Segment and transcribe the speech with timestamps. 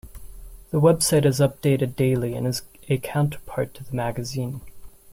[0.71, 4.61] The website is updated daily and is a counterpart to the magazine.